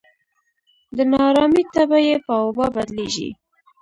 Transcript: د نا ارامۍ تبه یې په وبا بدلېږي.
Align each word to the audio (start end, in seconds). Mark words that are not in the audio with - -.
د 0.95 0.97
نا 1.11 1.21
ارامۍ 1.31 1.63
تبه 1.73 1.97
یې 2.07 2.15
په 2.25 2.33
وبا 2.47 2.67
بدلېږي. 2.75 3.29